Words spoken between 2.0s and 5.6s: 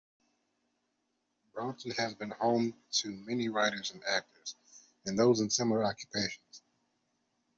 been home to many writers and actors, and those in